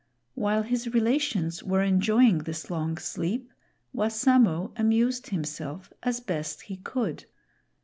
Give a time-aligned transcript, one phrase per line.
[0.33, 3.53] While his relations were enjoying this long sleep,
[3.93, 7.25] Wassamo amused himself as best he could.